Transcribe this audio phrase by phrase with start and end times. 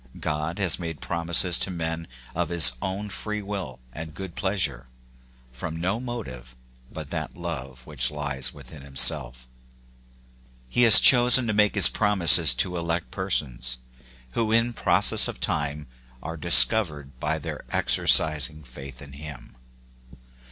[0.19, 4.87] God has made promises to men of his own free will and good pleasure,
[5.53, 6.55] from no motive
[6.91, 9.45] but that love which lies within himself.
[10.67, 13.77] He has chosen to make his promises to elect persons,
[14.31, 15.85] who in process of time
[16.23, 19.55] are discovered by their exercising faith in him.